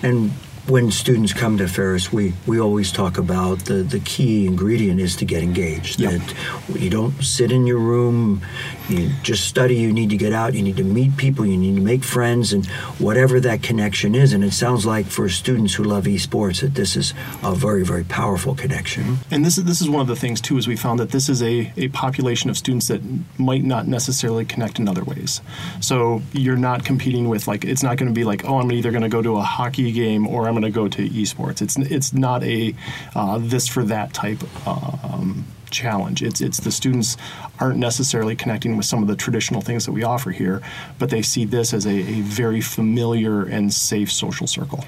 And 0.03 0.31
when 0.67 0.91
students 0.91 1.33
come 1.33 1.57
to 1.57 1.67
Ferris, 1.67 2.11
we, 2.11 2.33
we 2.45 2.59
always 2.59 2.91
talk 2.91 3.17
about 3.17 3.59
the, 3.65 3.75
the 3.75 3.99
key 4.01 4.45
ingredient 4.45 4.99
is 4.99 5.15
to 5.15 5.25
get 5.25 5.41
engaged. 5.41 5.99
Yep. 5.99 6.11
That 6.11 6.79
you 6.79 6.89
don't 6.89 7.13
sit 7.23 7.51
in 7.53 7.65
your 7.65 7.79
room, 7.79 8.41
you 8.89 9.09
just 9.23 9.47
study, 9.47 9.75
you 9.75 9.93
need 9.93 10.09
to 10.09 10.17
get 10.17 10.33
out, 10.33 10.53
you 10.53 10.61
need 10.61 10.75
to 10.77 10.83
meet 10.83 11.15
people, 11.15 11.45
you 11.45 11.57
need 11.57 11.75
to 11.75 11.81
make 11.81 12.03
friends, 12.03 12.51
and 12.51 12.65
whatever 12.99 13.39
that 13.39 13.63
connection 13.63 14.13
is. 14.13 14.33
And 14.33 14.43
it 14.43 14.51
sounds 14.51 14.85
like 14.85 15.05
for 15.05 15.29
students 15.29 15.73
who 15.73 15.83
love 15.83 16.03
esports 16.03 16.59
that 16.61 16.75
this 16.75 16.97
is 16.97 17.13
a 17.43 17.55
very, 17.55 17.83
very 17.85 18.03
powerful 18.03 18.53
connection. 18.53 19.03
Mm-hmm. 19.03 19.33
And 19.33 19.45
this 19.45 19.57
is 19.57 19.63
this 19.63 19.81
is 19.81 19.89
one 19.89 20.01
of 20.01 20.07
the 20.07 20.15
things 20.15 20.41
too 20.41 20.57
is 20.57 20.67
we 20.67 20.75
found 20.75 20.99
that 20.99 21.11
this 21.11 21.29
is 21.29 21.41
a, 21.41 21.71
a 21.77 21.87
population 21.89 22.49
of 22.49 22.57
students 22.57 22.89
that 22.89 23.01
might 23.37 23.63
not 23.63 23.87
necessarily 23.87 24.43
connect 24.43 24.79
in 24.79 24.89
other 24.89 25.03
ways. 25.05 25.41
So 25.79 26.21
you're 26.33 26.57
not 26.57 26.83
competing 26.83 27.29
with 27.29 27.47
like 27.47 27.63
it's 27.63 27.83
not 27.83 27.97
going 27.97 28.09
to 28.09 28.13
be 28.13 28.25
like 28.25 28.43
oh 28.43 28.59
I'm 28.59 28.71
either 28.71 28.91
going 28.91 29.03
to 29.03 29.09
go 29.09 29.21
to 29.21 29.37
a 29.37 29.41
hockey 29.41 29.91
game 29.93 30.27
or 30.27 30.47
I'm 30.47 30.56
going 30.59 30.71
to 30.71 30.75
go 30.75 30.87
to 30.87 31.09
esports. 31.09 31.61
It's 31.61 31.77
it's 31.77 32.13
not 32.13 32.43
a 32.43 32.75
uh, 33.15 33.39
this 33.39 33.67
for 33.67 33.83
that 33.83 34.13
type 34.13 34.41
um, 34.67 35.45
challenge. 35.69 36.23
It's 36.23 36.41
it's 36.41 36.59
the 36.59 36.71
students 36.71 37.17
aren't 37.59 37.77
necessarily 37.77 38.35
connecting 38.35 38.77
with 38.77 38.85
some 38.85 39.01
of 39.01 39.07
the 39.07 39.15
traditional 39.15 39.61
things 39.61 39.85
that 39.85 39.91
we 39.91 40.03
offer 40.03 40.31
here, 40.31 40.61
but 40.99 41.09
they 41.09 41.21
see 41.21 41.45
this 41.45 41.73
as 41.73 41.85
a, 41.85 41.89
a 41.89 42.21
very 42.21 42.61
familiar 42.61 43.43
and 43.43 43.73
safe 43.73 44.11
social 44.11 44.47
circle. 44.47 44.83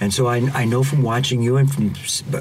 And 0.00 0.12
so 0.12 0.26
I, 0.26 0.36
I 0.54 0.64
know 0.64 0.82
from 0.82 1.02
watching 1.02 1.42
you 1.42 1.56
and 1.56 1.72
from 1.72 1.94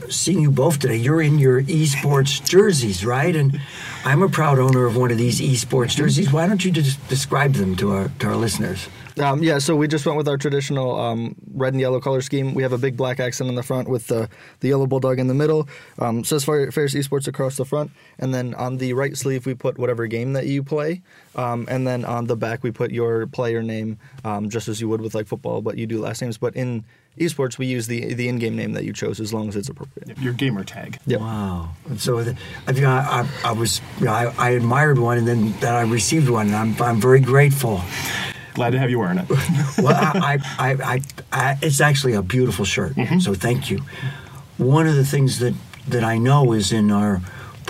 seeing 0.09 0.41
you 0.41 0.51
both 0.51 0.79
today, 0.79 0.97
you're 0.97 1.22
in 1.22 1.39
your 1.39 1.62
esports 1.63 2.43
jerseys, 2.48 3.05
right? 3.05 3.36
And 3.36 3.60
I'm 4.05 4.22
a 4.22 4.29
proud 4.29 4.60
owner 4.60 4.86
of 4.86 4.98
one 4.98 5.12
of 5.12 5.17
these 5.17 5.39
esports 5.39 5.95
jerseys. 5.95 6.31
Why 6.31 6.48
don't 6.48 6.63
you 6.63 6.72
just 6.72 7.05
describe 7.07 7.53
them 7.53 7.75
to 7.77 7.91
our 7.91 8.12
to 8.19 8.27
our 8.27 8.36
listeners? 8.36 8.88
Um, 9.19 9.43
yeah, 9.43 9.60
so 9.60 9.75
we 9.75 9.88
just 9.88 10.05
went 10.05 10.17
with 10.17 10.27
our 10.27 10.38
traditional 10.38 11.00
um, 11.00 11.36
red 11.53 11.74
and 11.74 11.81
yellow 11.81 12.00
color 12.00 12.22
scheme. 12.22 12.55
We 12.55 12.63
have 12.63 12.74
a 12.74 12.79
big 12.79 12.98
black 12.98 13.19
accent 13.19 13.48
in 13.48 13.55
the 13.55 13.62
front 13.62 13.88
with 13.88 14.07
the, 14.07 14.27
the 14.60 14.69
yellow 14.69 14.88
bulldog 14.88 15.19
in 15.19 15.27
the 15.27 15.36
middle. 15.36 15.69
Um, 16.00 16.24
says 16.24 16.43
Fer- 16.43 16.72
Ferris 16.72 16.95
Esports 16.95 17.27
across 17.27 17.55
the 17.55 17.65
front, 17.65 17.91
and 18.17 18.33
then 18.33 18.55
on 18.55 18.77
the 18.77 18.93
right 18.93 19.15
sleeve 19.15 19.45
we 19.45 19.53
put 19.53 19.77
whatever 19.77 20.07
game 20.07 20.33
that 20.33 20.48
you 20.48 20.63
play, 20.63 21.03
um, 21.36 21.67
and 21.69 21.86
then 21.86 22.05
on 22.05 22.25
the 22.25 22.36
back 22.36 22.63
we 22.63 22.72
put 22.72 22.91
your 22.91 23.27
player 23.27 23.62
name, 23.62 24.00
um, 24.25 24.50
just 24.50 24.67
as 24.67 24.81
you 24.81 24.89
would 24.89 25.01
with 25.01 25.13
like 25.13 25.27
football, 25.27 25.62
but 25.62 25.77
you 25.77 25.86
do 25.86 26.01
last 26.01 26.22
names. 26.22 26.39
But 26.39 26.55
in 26.55 26.83
esports 27.17 27.58
we 27.58 27.65
use 27.65 27.88
the 27.88 28.13
the 28.13 28.27
in-game 28.27 28.55
name 28.55 28.74
that 28.74 28.84
you 28.84 28.93
chose 28.93 29.20
as 29.20 29.34
long 29.34 29.48
as 29.48 29.55
it's 29.55 29.70
appropriate. 29.70 30.17
Your 30.20 30.34
gamer 30.34 30.63
tag. 30.63 31.00
Yep. 31.05 31.20
Wow. 31.20 31.70
So 31.98 32.24
the, 32.24 32.38
I, 32.67 32.72
mean, 32.72 32.86
I, 32.86 33.22
I, 33.22 33.29
I 33.46 33.51
was, 33.51 33.82
you 34.00 34.05
know, 34.05 34.13
I, 34.13 34.34
I 34.38 34.50
admired 34.51 34.98
one 34.98 35.17
and 35.17 35.27
then, 35.27 35.53
then 35.60 35.74
I 35.74 35.82
received 35.82 36.29
one 36.29 36.48
and 36.48 36.55
I'm, 36.55 36.82
I'm 36.82 37.00
very 37.00 37.20
grateful. 37.20 37.82
Glad 38.53 38.72
to 38.72 38.79
have 38.79 38.89
you 38.89 39.00
wearing 39.00 39.20
it. 39.20 39.27
Well, 39.84 39.96
I, 39.96 40.39
I, 40.60 40.70
I, 40.70 40.93
I, 40.93 41.01
I, 41.32 41.58
it's 41.62 41.82
actually 41.82 42.13
a 42.13 42.22
beautiful 42.22 42.65
shirt. 42.65 42.93
Mm-hmm. 42.93 43.20
So 43.20 43.34
thank 43.34 43.70
you. 43.70 43.79
One 44.58 44.88
of 44.88 44.96
the 44.96 45.05
things 45.05 45.39
that, 45.39 45.53
that 45.88 46.03
I 46.03 46.17
know 46.17 46.53
is 46.53 46.72
in 46.72 46.91
our 46.91 47.22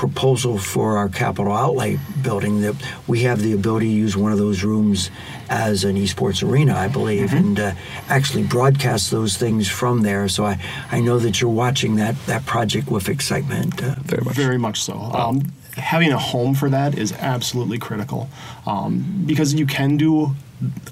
proposal 0.03 0.57
for 0.57 0.98
our 0.98 1.07
capital 1.07 1.53
outlay 1.53 1.98
building 2.22 2.60
that 2.60 2.75
we 3.07 3.22
have 3.22 3.41
the 3.41 3.53
ability 3.53 3.86
to 3.86 3.93
use 3.93 4.17
one 4.17 4.33
of 4.33 4.38
those 4.38 4.62
rooms 4.62 5.10
as 5.50 5.86
an 5.86 5.95
esports 5.95 6.45
arena, 6.45 6.75
I 6.75 6.89
believe, 6.89 7.31
and 7.31 7.57
uh, 7.57 7.72
actually 8.10 8.43
broadcast 8.43 9.12
those 9.12 9.38
things 9.38 9.69
from 9.69 10.01
there. 10.01 10.27
So 10.27 10.43
I, 10.43 10.60
I 10.91 11.00
know 11.00 11.19
that 11.19 11.39
you're 11.39 11.50
watching 11.50 11.95
that, 11.95 12.17
that 12.25 12.45
project 12.45 12.91
with 12.91 13.07
excitement. 13.07 13.81
Uh, 13.81 13.95
Very 14.00 14.24
much. 14.25 14.36
Very 14.36 14.57
much 14.57 14.81
so. 14.81 14.95
Um, 14.95 15.53
having 15.77 16.12
a 16.12 16.19
home 16.19 16.53
for 16.53 16.69
that 16.69 16.98
is 16.98 17.13
absolutely 17.13 17.79
critical 17.79 18.29
um, 18.65 19.24
because 19.25 19.53
you 19.53 19.65
can 19.65 19.95
do 19.95 20.36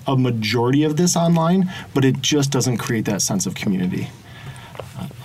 a 0.07 0.15
majority 0.15 0.85
of 0.85 0.95
this 0.95 1.17
online, 1.17 1.69
but 1.93 2.05
it 2.05 2.21
just 2.21 2.49
doesn't 2.49 2.77
create 2.77 3.03
that 3.03 3.21
sense 3.21 3.45
of 3.45 3.55
community. 3.55 4.07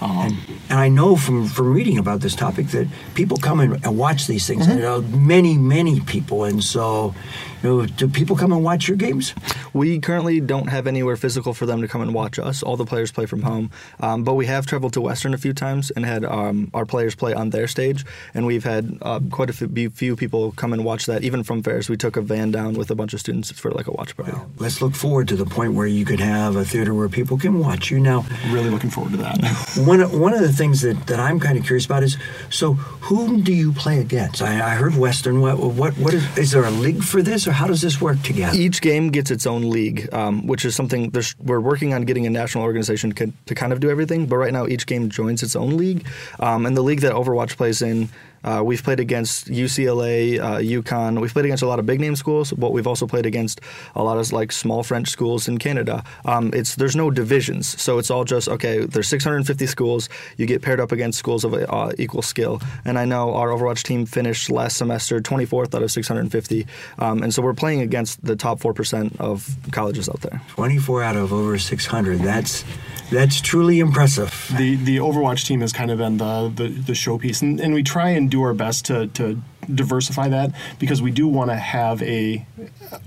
And, 0.00 0.36
and 0.68 0.78
I 0.78 0.88
know 0.88 1.16
from, 1.16 1.46
from 1.46 1.72
reading 1.72 1.98
about 1.98 2.20
this 2.20 2.34
topic 2.34 2.68
that 2.68 2.86
people 3.14 3.36
come 3.36 3.60
and, 3.60 3.84
and 3.84 3.98
watch 3.98 4.26
these 4.26 4.46
things. 4.46 4.66
And, 4.66 4.82
uh, 4.84 5.00
many, 5.00 5.56
many 5.56 6.00
people. 6.00 6.44
And 6.44 6.62
so, 6.62 7.14
you 7.62 7.68
know, 7.68 7.86
do 7.86 8.08
people 8.08 8.36
come 8.36 8.52
and 8.52 8.62
watch 8.62 8.88
your 8.88 8.96
games? 8.96 9.34
We 9.72 9.98
currently 9.98 10.40
don't 10.40 10.68
have 10.68 10.86
anywhere 10.86 11.16
physical 11.16 11.54
for 11.54 11.66
them 11.66 11.80
to 11.80 11.88
come 11.88 12.00
and 12.02 12.14
watch 12.14 12.38
us. 12.38 12.62
All 12.62 12.76
the 12.76 12.84
players 12.84 13.10
play 13.10 13.26
from 13.26 13.42
home, 13.42 13.70
um, 14.00 14.24
but 14.24 14.34
we 14.34 14.46
have 14.46 14.66
traveled 14.66 14.92
to 14.94 15.00
Western 15.00 15.34
a 15.34 15.38
few 15.38 15.52
times 15.52 15.90
and 15.90 16.04
had 16.04 16.24
um, 16.24 16.70
our 16.74 16.84
players 16.86 17.14
play 17.14 17.34
on 17.34 17.50
their 17.50 17.66
stage, 17.66 18.04
and 18.34 18.46
we've 18.46 18.64
had 18.64 18.98
uh, 19.02 19.20
quite 19.30 19.50
a 19.50 19.52
few, 19.52 19.90
few 19.90 20.16
people 20.16 20.52
come 20.52 20.72
and 20.72 20.84
watch 20.84 21.06
that. 21.06 21.24
Even 21.24 21.42
from 21.42 21.62
Ferris, 21.62 21.88
we 21.88 21.96
took 21.96 22.16
a 22.16 22.20
van 22.22 22.50
down 22.50 22.74
with 22.74 22.90
a 22.90 22.94
bunch 22.94 23.14
of 23.14 23.20
students 23.20 23.50
for 23.52 23.70
like 23.70 23.86
a 23.86 23.92
watch 23.92 24.16
party. 24.16 24.32
Let's 24.58 24.80
look 24.80 24.94
forward 24.94 25.28
to 25.28 25.36
the 25.36 25.46
point 25.46 25.74
where 25.74 25.86
you 25.86 26.04
could 26.04 26.20
have 26.20 26.56
a 26.56 26.64
theater 26.64 26.94
where 26.94 27.08
people 27.08 27.38
can 27.38 27.58
watch 27.58 27.90
you. 27.90 27.98
Now, 28.00 28.24
Really 28.48 28.70
looking 28.70 28.90
forward 28.90 29.12
to 29.12 29.18
that. 29.18 29.36
one, 29.86 30.20
one 30.20 30.34
of 30.34 30.40
the 30.40 30.52
things 30.52 30.82
that, 30.82 31.06
that 31.06 31.20
I'm 31.20 31.38
kind 31.40 31.58
of 31.58 31.64
curious 31.64 31.86
about 31.86 32.02
is 32.02 32.16
so 32.50 32.74
whom 32.74 33.42
do 33.42 33.52
you 33.52 33.72
play 33.72 34.00
against? 34.00 34.42
I, 34.42 34.72
I 34.72 34.74
heard 34.74 34.96
Western. 34.96 35.40
What, 35.40 35.58
what, 35.58 35.94
what 35.98 36.14
is, 36.14 36.38
is 36.38 36.50
there 36.50 36.64
a 36.64 36.70
league 36.70 37.02
for 37.02 37.22
this, 37.22 37.46
or 37.46 37.52
how 37.52 37.66
does 37.66 37.80
this 37.80 38.00
work 38.00 38.20
together? 38.22 38.56
Each 38.56 38.80
game 38.80 39.10
gets 39.10 39.30
its 39.30 39.46
own 39.46 39.70
league, 39.70 40.12
um, 40.12 40.46
which 40.46 40.64
is 40.64 40.74
something 40.74 41.12
we're 41.42 41.60
working 41.60 41.94
on 41.94 42.02
getting 42.02 42.26
a 42.26 42.30
national 42.30 42.64
organization 42.64 43.12
to, 43.12 43.32
to 43.46 43.54
kind 43.54 43.72
of 43.72 43.80
do 43.80 43.90
everything. 43.90 44.26
But 44.26 44.36
right 44.36 44.52
now, 44.52 44.66
each 44.66 44.86
game 44.86 45.08
joins 45.08 45.42
its 45.42 45.56
own 45.56 45.76
league, 45.76 46.06
um, 46.40 46.66
and 46.66 46.76
the 46.76 46.82
league 46.82 47.00
that 47.00 47.12
Overwatch 47.12 47.56
plays 47.56 47.82
in. 47.82 48.08
Uh, 48.46 48.62
we've 48.62 48.82
played 48.82 49.00
against 49.00 49.48
UCLA, 49.48 50.38
uh, 50.38 50.58
UConn. 50.58 51.20
We've 51.20 51.32
played 51.32 51.44
against 51.44 51.62
a 51.62 51.66
lot 51.66 51.78
of 51.78 51.86
big 51.86 52.00
name 52.00 52.16
schools, 52.16 52.52
but 52.52 52.72
we've 52.72 52.86
also 52.86 53.06
played 53.06 53.26
against 53.26 53.60
a 53.94 54.02
lot 54.02 54.18
of 54.18 54.32
like 54.32 54.52
small 54.52 54.82
French 54.82 55.08
schools 55.08 55.48
in 55.48 55.58
Canada. 55.58 56.04
Um, 56.24 56.50
it's 56.54 56.76
there's 56.76 56.96
no 56.96 57.10
divisions, 57.10 57.80
so 57.80 57.98
it's 57.98 58.10
all 58.10 58.24
just 58.24 58.48
okay. 58.48 58.86
There's 58.86 59.08
650 59.08 59.66
schools. 59.66 60.08
You 60.36 60.46
get 60.46 60.62
paired 60.62 60.80
up 60.80 60.92
against 60.92 61.18
schools 61.18 61.44
of 61.44 61.54
uh, 61.54 61.92
equal 61.98 62.22
skill. 62.22 62.62
And 62.84 62.98
I 62.98 63.04
know 63.04 63.34
our 63.34 63.48
Overwatch 63.48 63.82
team 63.82 64.06
finished 64.06 64.48
last 64.48 64.76
semester 64.76 65.20
24th 65.20 65.74
out 65.74 65.82
of 65.82 65.90
650, 65.90 66.66
um, 66.98 67.22
and 67.22 67.34
so 67.34 67.42
we're 67.42 67.54
playing 67.54 67.80
against 67.80 68.24
the 68.24 68.36
top 68.36 68.60
four 68.60 68.72
percent 68.72 69.20
of 69.20 69.56
colleges 69.72 70.08
out 70.08 70.20
there. 70.20 70.40
24 70.48 71.02
out 71.02 71.16
of 71.16 71.32
over 71.32 71.58
600. 71.58 72.20
That's 72.20 72.64
that's 73.10 73.40
truly 73.40 73.80
impressive. 73.80 74.52
the 74.56 74.76
the 74.76 74.96
Overwatch 74.98 75.46
team 75.46 75.60
has 75.60 75.72
kind 75.72 75.90
of 75.90 75.98
been 75.98 76.16
the 76.18 76.52
the, 76.54 76.68
the 76.68 76.92
showpiece, 76.92 77.42
and, 77.42 77.60
and 77.60 77.74
we 77.74 77.82
try 77.82 78.10
and 78.10 78.30
do 78.30 78.42
our 78.42 78.54
best 78.54 78.84
to 78.86 79.06
to 79.08 79.40
diversify 79.72 80.28
that 80.28 80.52
because 80.78 81.02
we 81.02 81.10
do 81.10 81.26
want 81.26 81.50
to 81.50 81.56
have 81.56 82.02
a 82.02 82.46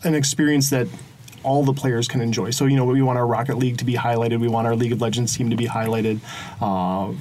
an 0.04 0.16
experience 0.16 0.70
that 0.70 0.88
all 1.42 1.64
the 1.64 1.74
players 1.74 2.08
can 2.08 2.20
enjoy. 2.20 2.50
So 2.52 2.66
you 2.66 2.76
know 2.76 2.86
we 2.86 3.02
want 3.02 3.18
our 3.18 3.26
Rocket 3.26 3.58
League 3.58 3.78
to 3.78 3.86
be 3.86 3.94
highlighted. 3.94 4.40
We 4.40 4.50
want 4.50 4.68
our 4.68 4.76
League 4.76 4.92
of 4.92 5.02
Legends 5.02 5.36
team 5.36 5.50
to 5.50 5.56
be 5.56 5.68
highlighted. 5.68 6.20
Uh, 6.62 7.14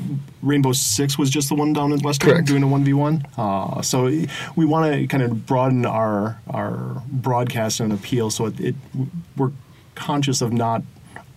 Rainbow 0.43 0.73
Six 0.73 1.17
was 1.17 1.31
just 1.31 1.49
the 1.49 1.55
one 1.55 1.73
down 1.73 1.93
in 1.93 2.01
Western 2.01 2.31
Correct. 2.31 2.49
doing 2.49 2.63
a 2.65 2.67
one 2.67 2.85
v 2.85 2.95
one. 2.95 3.25
So 3.83 4.07
we 4.57 4.65
want 4.67 4.93
to 4.93 5.07
kind 5.07 5.23
of 5.23 5.47
broaden 5.47 5.87
our 5.87 6.41
our 6.51 7.03
broadcast 7.09 7.81
and 7.81 7.93
appeal. 7.93 8.31
So 8.31 8.47
it, 8.47 8.61
it 8.61 8.75
we're 9.37 9.53
conscious 9.95 10.41
of 10.43 10.53
not 10.53 10.83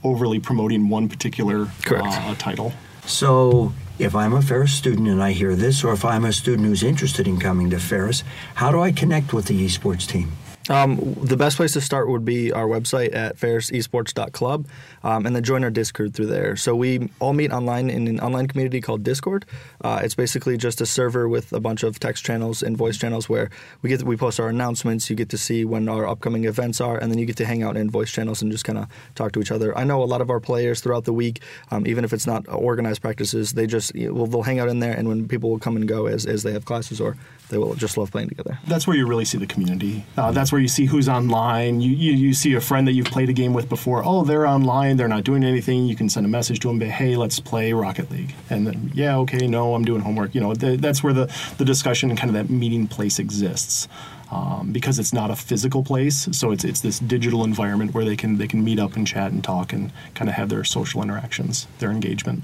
overly 0.03 0.39
promoting 0.39 0.89
one 0.89 1.08
particular 1.10 1.67
Correct. 1.84 2.08
uh, 2.08 2.36
title. 2.36 2.74
So, 3.05 3.74
if 4.00 4.15
I'm 4.15 4.34
a 4.34 4.41
Ferris 4.41 4.74
student 4.74 5.08
and 5.08 5.22
I 5.22 5.31
hear 5.31 5.55
this, 5.55 5.84
or 5.84 5.93
if 5.93 6.05
I'm 6.05 6.25
a 6.25 6.34
student 6.34 6.67
who's 6.67 6.84
interested 6.84 7.27
in 7.27 7.39
coming 7.39 7.70
to 7.70 7.79
Ferris, 7.79 8.24
how 8.55 8.72
do 8.72 8.81
I 8.81 8.91
connect 8.91 9.34
with 9.34 9.46
the 9.46 9.65
esports 9.65 10.08
team? 10.08 10.31
Um, 10.72 11.16
the 11.22 11.36
best 11.36 11.58
place 11.58 11.74
to 11.74 11.82
start 11.82 12.08
would 12.08 12.24
be 12.24 12.54
our 12.54 12.66
website 12.66 13.13
at 13.13 13.36
ferrisesports.club 13.38 14.66
um, 15.04 15.25
and 15.25 15.36
then 15.36 15.44
join 15.44 15.66
our 15.66 15.70
Discord 15.70 16.13
through 16.13 16.28
there. 16.28 16.56
So 16.56 16.75
we 16.75 17.10
all 17.20 17.34
meet 17.34 17.51
online 17.51 17.90
in 17.90 18.08
an 18.08 18.22
online 18.22 18.48
community 18.48 18.80
called 18.80 19.04
Discord. 19.04 19.46
Uh, 19.82 20.00
it's 20.01 20.16
basically 20.16 20.56
just 20.56 20.80
a 20.80 20.86
server 20.86 21.28
with 21.28 21.51
a 21.51 21.60
bunch 21.60 21.84
of 21.84 22.00
text 22.00 22.24
channels 22.24 22.63
and 22.63 22.78
voice 22.78 22.98
channels 22.98 23.28
where 23.28 23.50
we 23.82 23.90
get 23.90 24.04
we 24.04 24.16
post 24.16 24.40
our 24.40 24.48
announcements. 24.48 25.10
You 25.10 25.16
get 25.18 25.28
to 25.30 25.38
see 25.38 25.66
when 25.66 25.90
our 25.90 26.08
upcoming 26.08 26.46
events 26.46 26.80
are, 26.80 26.98
and 26.98 27.12
then 27.12 27.20
you 27.20 27.25
get 27.25 27.38
to 27.38 27.46
hang 27.46 27.63
out 27.63 27.75
in 27.75 27.90
voice 27.90 28.12
channels 28.12 28.42
and 28.42 28.50
just 28.50 28.63
kind 28.63 28.78
of 28.78 28.88
talk 29.16 29.34
to 29.34 29.42
each 29.42 29.51
other. 29.51 29.78
I 29.78 29.84
know 29.84 30.01
a 30.01 30.06
lot 30.06 30.22
of 30.22 30.30
our 30.30 30.40
players 30.40 30.80
throughout 30.80 31.04
the 31.04 31.13
week, 31.13 31.42
um, 31.72 31.86
even 31.86 32.06
if 32.06 32.13
it's 32.13 32.28
not 32.28 32.48
organized 32.48 33.01
practices, 33.01 33.51
they 33.54 33.68
just 33.68 33.94
they'll 33.94 34.44
hang 34.44 34.60
out 34.60 34.70
in 34.70 34.80
there, 34.80 34.94
and 34.94 35.10
when 35.10 35.28
people 35.28 35.50
will 35.50 35.60
come 35.60 35.75
and 35.75 35.86
go 35.86 36.06
as, 36.06 36.25
as 36.25 36.44
they 36.44 36.54
have 36.54 36.63
classes 36.63 37.01
or 37.01 37.18
they 37.50 37.58
will 37.58 37.75
just 37.75 37.98
love 37.98 38.10
playing 38.12 38.30
together. 38.30 38.58
that's 38.68 38.88
where 38.88 38.96
you 38.96 39.06
really 39.06 39.25
see 39.25 39.38
the 39.38 39.46
community. 39.46 40.06
Uh, 40.16 40.32
that's 40.32 40.51
where 40.51 40.61
you 40.62 40.68
see 40.68 40.86
who's 40.86 41.10
online. 41.10 41.82
You, 41.82 41.91
you 41.91 42.12
you 42.13 42.34
see 42.34 42.53
a 42.53 42.62
friend 42.62 42.88
that 42.88 42.94
you've 42.94 43.08
played 43.08 43.30
a 43.30 43.34
game 43.34 43.53
with 43.53 43.68
before. 43.68 44.03
Oh, 44.06 44.24
they're 44.24 44.48
online. 44.48 44.98
They're 44.98 45.08
not 45.08 45.24
doing 45.24 45.44
anything. 45.44 45.86
You 45.86 45.96
can 45.96 46.10
send 46.10 46.25
a 46.25 46.30
message 46.30 46.60
to 46.62 46.68
them. 46.68 46.80
But 46.80 46.89
hey, 46.89 47.15
let's 47.15 47.39
play 47.39 47.74
Rocket 47.74 48.10
League. 48.12 48.34
And 48.50 48.65
then 48.65 48.91
yeah, 48.94 49.18
okay, 49.20 49.48
no, 49.48 49.75
I'm 49.75 49.84
doing 49.84 50.01
homework. 50.01 50.34
You 50.36 50.41
know, 50.41 50.53
th- 50.53 50.80
that's 50.80 51.03
where 51.03 51.13
the 51.13 51.34
the 51.58 51.65
discussion 51.65 52.10
and 52.10 52.18
kind 52.18 52.30
of 52.30 52.36
that 52.36 52.53
meeting 52.53 52.88
place 52.88 53.20
exists. 53.20 53.88
Um, 54.32 54.72
because 54.72 54.98
it's 54.98 55.12
not 55.12 55.30
a 55.30 55.36
physical 55.36 55.84
place, 55.84 56.30
so 56.32 56.51
it's 56.51 56.63
it's 56.63 56.80
this 56.80 57.00
digital 57.00 57.44
environment 57.44 57.94
where 57.94 58.06
they 58.06 58.15
can 58.15 58.38
they 58.38 58.48
can 58.48 58.63
meet 58.63 58.80
up 58.80 58.96
and 58.96 59.06
chat 59.06 59.34
and 59.34 59.44
talk 59.44 59.74
and 59.74 59.91
kind 60.15 60.30
of 60.30 60.36
have 60.36 60.48
their 60.48 60.63
social 60.63 61.03
interactions, 61.03 61.68
their 61.80 61.91
engagement. 61.91 62.44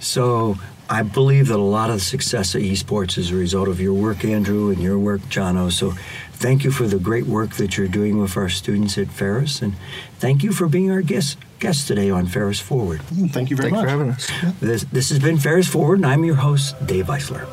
So, 0.00 0.56
I 0.88 1.02
believe 1.02 1.48
that 1.48 1.56
a 1.56 1.62
lot 1.62 1.90
of 1.90 1.96
the 1.96 2.00
success 2.00 2.54
of 2.54 2.62
esports 2.62 3.18
is 3.18 3.30
a 3.30 3.34
result 3.34 3.68
of 3.68 3.80
your 3.80 3.94
work, 3.94 4.24
Andrew, 4.24 4.70
and 4.70 4.80
your 4.80 4.98
work, 4.98 5.20
Jono. 5.22 5.72
So, 5.72 5.94
thank 6.36 6.64
you 6.64 6.70
for 6.70 6.86
the 6.86 6.98
great 6.98 7.26
work 7.26 7.54
that 7.56 7.76
you're 7.76 7.88
doing 7.88 8.20
with 8.20 8.36
our 8.36 8.48
students 8.48 8.96
at 8.98 9.08
Ferris, 9.08 9.62
and 9.62 9.74
thank 10.18 10.42
you 10.42 10.52
for 10.52 10.68
being 10.68 10.90
our 10.90 11.02
guest 11.02 11.38
guest 11.58 11.88
today 11.88 12.10
on 12.10 12.26
Ferris 12.26 12.60
Forward. 12.60 13.00
Thank 13.02 13.50
you 13.50 13.56
very 13.56 13.70
Thanks 13.70 13.82
much. 13.82 13.84
for 13.84 13.88
having 13.88 14.10
us. 14.10 14.60
This 14.60 14.84
this 14.84 15.08
has 15.10 15.18
been 15.18 15.38
Ferris 15.38 15.68
Forward, 15.68 15.98
and 15.98 16.06
I'm 16.06 16.24
your 16.24 16.36
host, 16.36 16.74
Dave 16.86 17.06
Eisler. 17.06 17.46